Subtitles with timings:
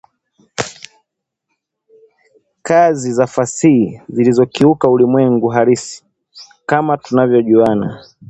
[2.61, 6.05] kazi za fasihi zilizokiuka ulimwengu halisi
[6.65, 8.05] kama tunavyoujua na